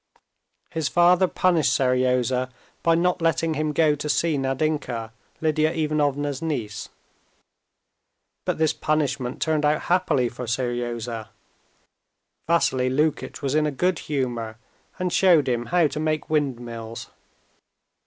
[0.71, 2.49] His father punished Seryozha
[2.81, 6.89] by not letting him go to see Nadinka, Lidia Ivanovna's niece;
[8.43, 11.29] but this punishment turned out happily for Seryozha.
[12.47, 14.57] Vassily Lukitch was in a good humor,
[14.97, 17.11] and showed him how to make windmills.